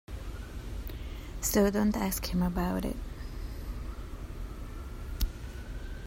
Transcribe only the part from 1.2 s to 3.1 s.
So don't ask him about it.